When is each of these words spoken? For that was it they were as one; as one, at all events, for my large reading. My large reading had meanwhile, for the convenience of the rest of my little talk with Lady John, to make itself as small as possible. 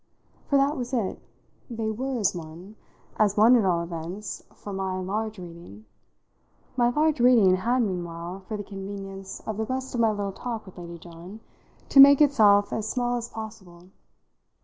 For 0.49 0.57
that 0.57 0.75
was 0.75 0.93
it 0.93 1.19
they 1.69 1.91
were 1.91 2.17
as 2.17 2.33
one; 2.35 2.75
as 3.19 3.37
one, 3.37 3.55
at 3.55 3.65
all 3.65 3.83
events, 3.83 4.41
for 4.55 4.73
my 4.73 4.97
large 4.97 5.37
reading. 5.37 5.85
My 6.75 6.89
large 6.89 7.19
reading 7.19 7.57
had 7.57 7.83
meanwhile, 7.83 8.39
for 8.47 8.57
the 8.57 8.63
convenience 8.63 9.41
of 9.45 9.57
the 9.57 9.65
rest 9.65 9.93
of 9.93 10.01
my 10.01 10.09
little 10.09 10.31
talk 10.31 10.65
with 10.65 10.79
Lady 10.79 10.97
John, 10.97 11.39
to 11.89 11.99
make 11.99 12.19
itself 12.19 12.73
as 12.73 12.89
small 12.89 13.15
as 13.17 13.29
possible. 13.29 13.89